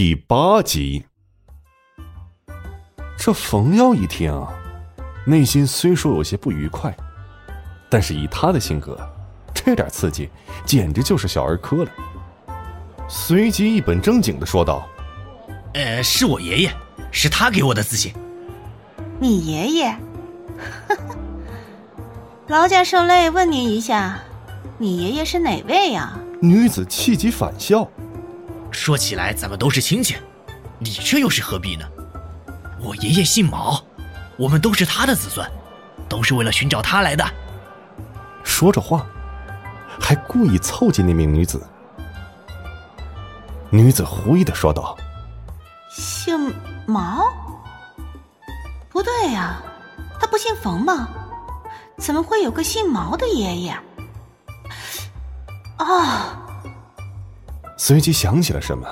[0.00, 1.04] 第八集。
[3.18, 4.32] 这冯耀一听，
[5.26, 6.96] 内心虽说有些不愉快，
[7.90, 8.96] 但是以他的性格，
[9.52, 10.30] 这点刺激
[10.64, 11.90] 简直就是小儿科了。
[13.08, 14.88] 随即一本正经的说道
[15.74, 16.70] ：“呃，是我爷爷，
[17.10, 18.14] 是他给我的自信。
[19.18, 19.96] 你爷爷？
[22.46, 24.20] 劳驾受累，问您一下，
[24.78, 27.90] 你爷爷是哪位呀？”女子气急反笑
[28.78, 30.16] ：“说起来，咱们都是亲戚，
[30.78, 31.84] 你这又是何必呢？
[32.80, 33.82] 我爷爷姓毛，
[34.38, 35.46] 我们都是他的子孙，
[36.08, 37.28] 都是为了寻找他来的。”
[38.44, 39.04] 说着话，
[40.00, 41.60] 还故意凑近那名女子。
[43.68, 44.96] 女子狐疑的说道
[45.90, 46.54] ：“姓
[46.86, 47.24] 毛？
[48.88, 49.60] 不对呀，
[50.20, 51.08] 他不姓冯吗？
[51.98, 53.76] 怎么会有个姓毛的爷爷？”
[55.78, 56.44] 啊！
[57.80, 58.86] 随即想起了什么，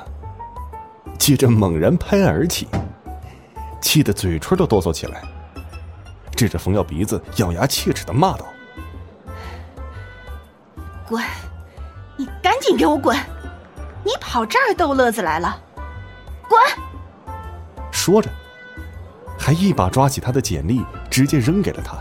[1.19, 2.69] 接着猛然拍案而起，
[3.83, 5.21] 气得嘴唇都哆嗦起来，
[6.37, 8.47] 指着冯耀鼻子，咬牙切齿的骂道
[11.05, 11.21] ：“滚！
[12.17, 13.15] 你赶紧给我滚！
[14.05, 15.61] 你跑这儿逗乐子来了？
[16.49, 16.59] 滚！”
[17.91, 18.31] 说着，
[19.37, 21.99] 还一把抓起他的简历，直接扔给了他。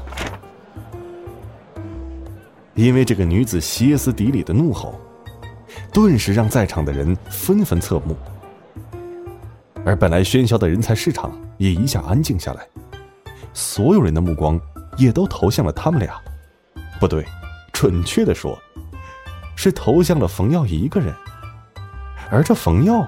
[2.75, 4.99] 因为这个女子歇斯底里的怒吼，
[5.95, 8.17] 顿时让在场的人纷纷侧目，
[9.85, 12.67] 而本来喧嚣的人才市场也一下安静下来，
[13.53, 14.59] 所有人的目光
[14.97, 16.21] 也都投向了他们俩，
[16.99, 17.25] 不对，
[17.71, 18.59] 准确的说，
[19.55, 21.16] 是投向了冯耀一个人，
[22.29, 23.07] 而这冯耀，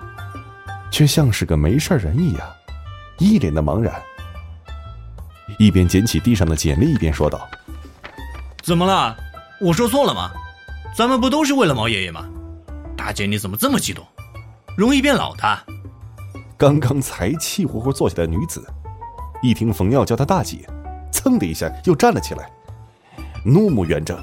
[0.89, 2.47] 却像是个没事人一样，
[3.17, 3.93] 一脸的茫然，
[5.59, 7.49] 一边捡起地上的简历，一边说道
[8.63, 9.13] ：“怎么了？”
[9.59, 10.31] 我说错了吗？
[10.95, 12.25] 咱们不都是为了毛爷爷吗？
[13.07, 14.05] 大姐，你怎么这么激动？
[14.75, 15.65] 容易变老的。
[16.57, 18.61] 刚刚才气呼呼坐下的女子，
[19.41, 20.69] 一听冯耀叫她大姐，
[21.09, 22.51] 噌的一下又站了起来，
[23.45, 24.21] 怒目圆睁，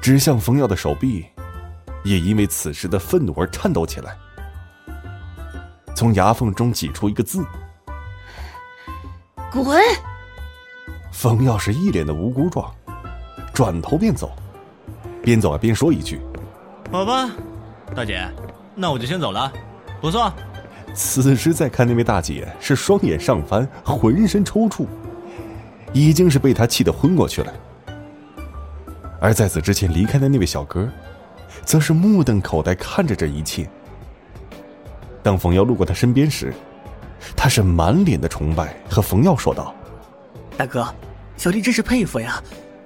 [0.00, 1.26] 指向冯耀的手臂，
[2.02, 4.16] 也因为此时的愤怒而颤抖起来，
[5.94, 7.44] 从牙缝中挤出一个字
[9.52, 9.78] ：“滚！”
[11.12, 12.74] 冯耀是一脸的无辜状。
[13.52, 14.34] 转头便走，
[15.22, 16.22] 边走啊边说一句
[16.94, 17.28] ：“好吧，
[17.92, 18.24] 大姐，
[18.72, 19.52] 那我就先走了。”
[20.00, 20.32] 不错。
[20.94, 24.86] 此时再看那位大姐，是双眼上翻，浑身抽搐，
[25.92, 27.52] 已经是被他气得昏过去了。
[29.20, 30.88] 而在此之前离开的那位小哥，
[31.64, 33.68] 则是目瞪口呆看着这一切。
[35.20, 36.54] 当冯耀路过他身边时，
[37.36, 39.74] 他是满脸的崇拜，和冯耀说道
[40.56, 40.86] ：“大哥，
[41.36, 42.40] 小弟真是佩服呀。”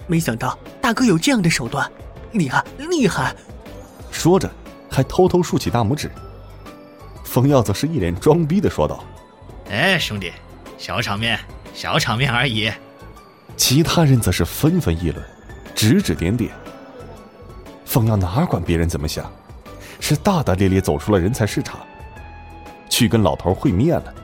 [0.09, 1.87] 没想到大哥有这样的手段，
[2.33, 3.37] 厉害厉害！
[4.11, 4.51] 说着，
[4.91, 6.11] 还偷偷竖起大拇指。
[7.25, 9.05] 冯耀则是一脸装逼的说道
[9.71, 10.33] ：“哎，兄弟，
[10.77, 11.39] 小场面，
[11.75, 12.71] 小场面而已。”
[13.57, 15.25] 其他人则是纷纷议论，
[15.75, 16.51] 指指点点。
[17.85, 19.31] 冯耀哪管别人怎么想，
[20.01, 21.81] 是大大咧咧走出了人才市场，
[22.89, 24.15] 去跟老头会面了。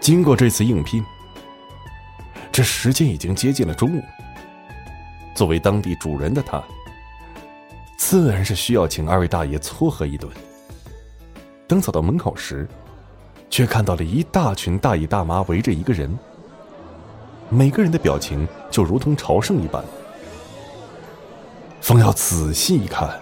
[0.00, 1.04] 经过这次应聘，
[2.52, 4.02] 这时间已经接近了中午。
[5.34, 6.62] 作为当地主人的他，
[7.98, 10.32] 自然是需要请二位大爷撮合一顿。
[11.66, 12.66] 等走到门口时，
[13.50, 16.16] 却看到了一大群大爷大妈围着一个人，
[17.50, 19.84] 每个人的表情就如同朝圣一般。
[21.82, 23.20] 冯耀仔细一看，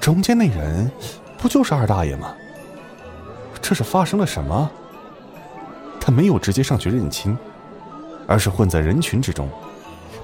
[0.00, 0.90] 中间那人
[1.36, 2.32] 不就是二大爷吗？
[3.60, 4.70] 这是发生了什么？
[6.00, 7.36] 他没有直接上去认亲，
[8.26, 9.48] 而是混在人群之中。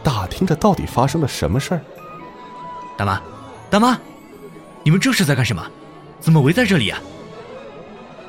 [0.03, 1.81] 打听着到底发生了什么事儿。
[2.97, 3.21] 大妈，
[3.69, 3.99] 大妈，
[4.83, 5.67] 你们这是在干什么？
[6.21, 6.99] 怎么围在这里啊？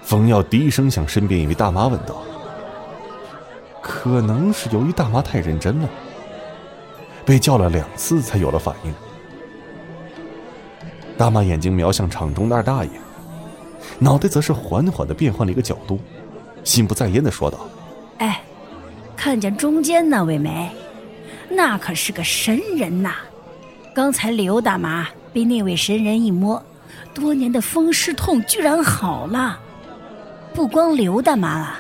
[0.04, 2.24] 冯耀低声向身边一位大妈问道。
[3.82, 5.90] 可能是由于大妈太认真了，
[7.26, 8.94] 被叫了两次才有了反应。
[11.18, 12.92] 大妈眼睛瞄向场中的二大爷，
[14.00, 16.00] 脑袋则是缓缓的变换了一个角度，
[16.64, 17.68] 心不在焉的说道
[18.20, 18.42] ：“哎，
[19.16, 20.70] 看见中间那位没？”
[21.50, 23.16] 那可是个神人呐！
[23.96, 26.60] 刚才刘大妈被那位神人一摸，
[27.14, 29.60] 多年的风湿痛居然好了。
[30.52, 31.80] 不光刘大妈啊，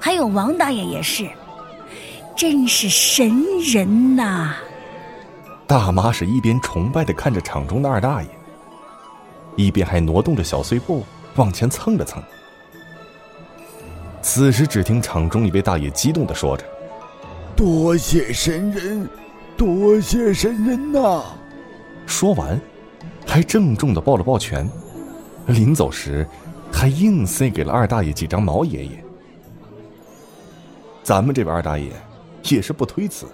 [0.00, 1.28] 还有王大爷也是，
[2.34, 4.54] 真是神人呐！
[5.66, 8.28] 大妈是一边崇拜的看着场中的二大爷，
[9.54, 11.04] 一边还挪动着小碎步
[11.34, 12.22] 往前蹭了蹭。
[14.22, 16.64] 此时，只听场中一位大爷激动的说着。
[17.54, 19.06] 多谢神人，
[19.58, 21.22] 多谢神人呐！
[22.06, 22.58] 说完，
[23.34, 24.70] 还郑重的抱了抱拳。
[25.48, 26.24] 临走时，
[26.72, 29.04] 还硬塞给了二大爷几张毛爷爷。
[31.02, 31.90] 咱们这位二大爷
[32.44, 33.26] 也是不推辞，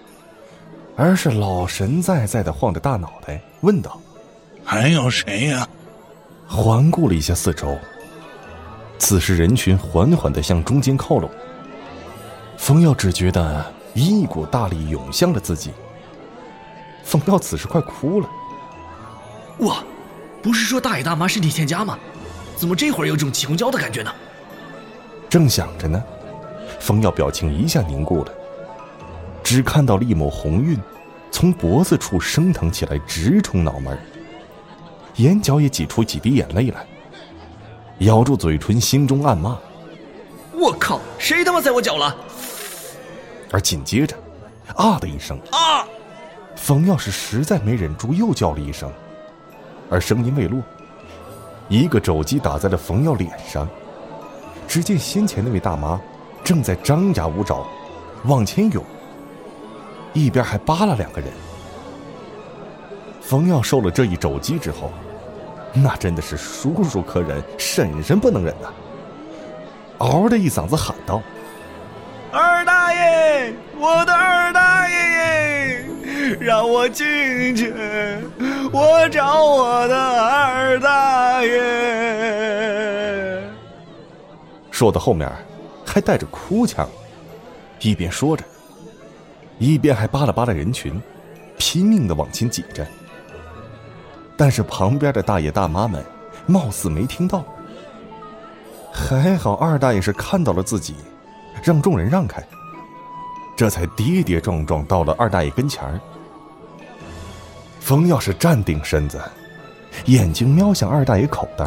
[0.97, 4.01] 而是老神在在的晃着大脑袋问道
[4.65, 5.69] ：“还有谁呀？”
[6.49, 7.77] 环顾了一下四周，
[8.99, 11.29] 此时人群缓缓的向中间靠拢。
[12.57, 15.73] 冯耀只觉得一股大力涌向了自己。
[17.05, 18.31] 冯耀此时快哭了。
[19.59, 19.85] 哇，
[20.43, 21.99] 不是说大爷大妈身体欠佳吗？
[22.57, 24.13] 怎么这会儿有种起红椒的感觉呢？
[25.29, 26.03] 正想着呢。
[26.79, 28.33] 冯耀表情一下凝固了，
[29.43, 30.79] 只看到了一抹红晕，
[31.31, 33.99] 从脖子处升腾起来，直冲脑门
[35.17, 36.87] 眼角也挤出几滴眼泪来，
[37.99, 39.59] 咬住嘴唇，心中暗骂
[40.53, 42.17] ：“我靠，谁他妈踩我脚了？”
[43.53, 44.17] 而紧接着，
[44.75, 45.87] 啊的一声，啊！
[46.57, 48.91] 冯耀是实在没忍住，又叫了一声，
[49.91, 50.63] 而声音未落，
[51.69, 53.69] 一个肘击打在了冯耀脸上，
[54.69, 56.01] 只见先前那位大妈。
[56.43, 57.67] 正在张牙舞爪，
[58.25, 58.83] 往前涌，
[60.15, 61.31] 一边还扒拉两个人。
[63.21, 64.91] 冯耀受了这一肘击之后，
[65.75, 68.69] 那真的是叔叔可忍，婶婶不能忍呐！
[69.99, 71.23] 嗷的一嗓子喊道
[72.33, 75.87] ：“二大爷，我的二大爷，
[76.41, 77.07] 让我进
[77.55, 77.73] 去，
[78.73, 81.51] 我找我的二大爷。”
[84.71, 85.31] 说到后面。
[85.93, 86.89] 还带着哭腔，
[87.81, 88.45] 一边说着，
[89.59, 91.03] 一边还扒拉扒拉人群，
[91.59, 92.87] 拼命的往前挤着。
[94.37, 96.05] 但是旁边的大爷大妈们
[96.47, 97.45] 貌似没听到。
[98.93, 100.95] 还好二大爷是看到了自己，
[101.61, 102.41] 让众人让开，
[103.57, 106.01] 这才跌跌撞撞到了二大爷跟前儿。
[107.91, 109.21] 冯耀是站定身子，
[110.05, 111.65] 眼睛瞄向二大爷口袋，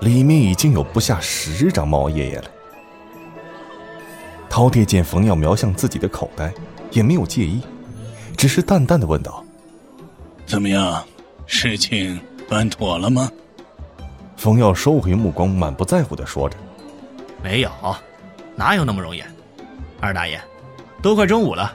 [0.00, 2.50] 里面已经有不下十张猫爷爷了。
[4.50, 6.52] 饕餮见冯耀瞄向自己的口袋，
[6.90, 7.62] 也没有介意，
[8.36, 9.44] 只是淡淡的问道
[10.46, 11.00] ：“怎么样，
[11.46, 13.30] 事情办妥了吗？”
[14.36, 16.56] 冯耀收回目光，满不在乎的说着
[17.40, 17.70] ：“没有，
[18.56, 19.22] 哪有那么容易？
[20.00, 20.40] 二大爷，
[21.00, 21.72] 都快中午了，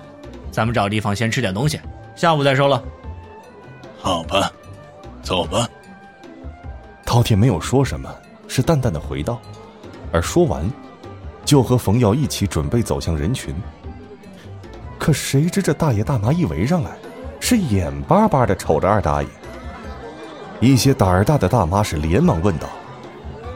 [0.52, 1.80] 咱们找地方先吃点东西，
[2.18, 2.84] 下午再收了。
[3.98, 4.52] ”“好吧，
[5.24, 5.70] 走吧。”
[7.06, 8.14] 饕餮没有说什么，
[8.50, 9.40] 是淡淡的回道，
[10.12, 10.70] 而说完。
[11.46, 13.56] 就和冯耀一起准备走向人群，
[15.00, 16.92] 可谁知这大爷大妈一围上来，
[17.40, 19.30] 是眼巴巴的瞅着二大爷。
[20.60, 22.68] 一些胆儿大的大妈是连忙问道：“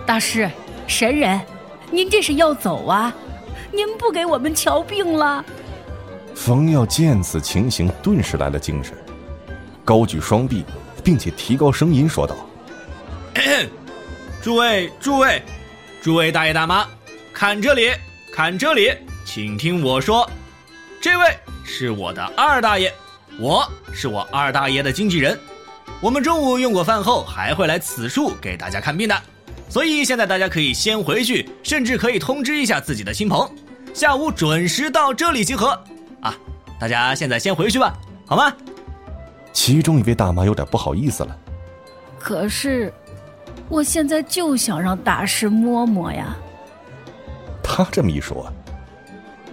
[0.07, 0.49] 大师，
[0.87, 1.41] 神人，
[1.89, 3.13] 您这是要走啊？
[3.73, 5.43] 您不给我们瞧病了？”
[6.35, 8.93] 冯耀见此情形，顿时来了精神，
[9.85, 10.65] 高举双臂，
[11.03, 12.35] 并且提高声音说道
[14.41, 15.41] ：“诸位，诸位，
[16.01, 16.85] 诸位大爷大妈。”
[17.33, 17.91] 看这里，
[18.33, 18.93] 看这里，
[19.25, 20.29] 请听我说，
[21.01, 21.25] 这位
[21.63, 22.93] 是我的二大爷，
[23.39, 25.39] 我是我二大爷的经纪人，
[25.99, 29.19] 我们中午用过饭后还会来此处给大家看病的，
[29.69, 33.49] 所以现在大家可以先回去，甚至可以通知一下自己的亲朋，
[33.93, 35.81] 下午准时到这里集合，
[36.21, 36.35] 啊，
[36.79, 37.93] 大家现在先回去吧，
[38.25, 38.53] 好吗？
[39.53, 41.37] 其中一位大妈有点不好意思了，
[42.17, 42.91] 可是，
[43.67, 46.35] 我现在就想让大师摸摸呀。
[47.61, 48.51] 他这么一说，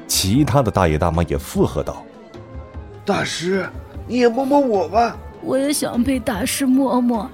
[0.06, 2.04] 其他的大爷大妈也附和道
[3.04, 3.68] ：“大师，
[4.06, 7.28] 你也摸摸我吧。”我也想被大师摸摸。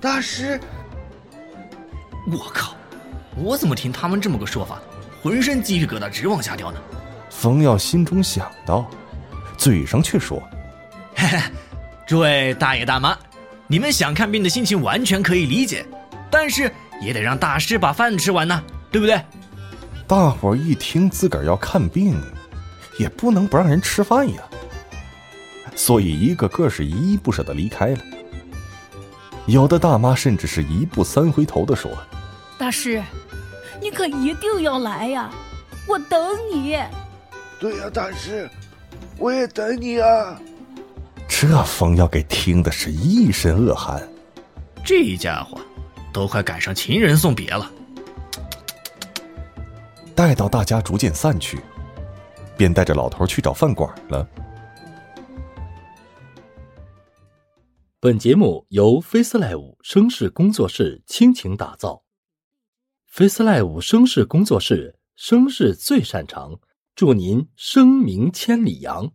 [0.00, 0.60] 大师，
[2.30, 2.74] 我靠！
[3.36, 4.80] 我怎么听他们这么个说法，
[5.22, 6.78] 浑身鸡皮疙瘩直往下掉呢？
[7.38, 8.88] 冯耀心中想到，
[9.58, 10.42] 嘴上却说
[11.14, 11.38] ：“嘿嘿，
[12.06, 13.14] 诸位大爷大妈，
[13.66, 15.84] 你们想看病的心情完全可以理解，
[16.30, 19.20] 但是也得让大师把饭吃完呢，对不对？”
[20.08, 22.18] 大伙儿一听自个儿要看病，
[22.98, 24.42] 也不能不让人吃饭呀，
[25.76, 27.98] 所以一个个是依依不舍的离开了。
[29.44, 31.90] 有的大妈甚至是一步三回头的说
[32.56, 33.02] ：“大师，
[33.78, 35.30] 你可一定要来呀，
[35.86, 36.78] 我等你。
[37.58, 38.48] ”“对呀，大师，
[39.18, 40.40] 我也等你啊。”
[41.28, 44.06] 这风要给听的是一身恶寒。
[44.84, 45.58] 这家伙，
[46.12, 47.70] 都快赶上情人送别了。
[50.14, 51.60] 待到大家逐渐散去，
[52.56, 54.26] 便带着老头去找饭馆了。
[57.98, 62.04] 本节目由 FaceLive 声势工作室倾情打造
[63.12, 66.58] ，FaceLive 声势工作室声势最擅长，
[66.96, 69.12] 祝您声名千里扬。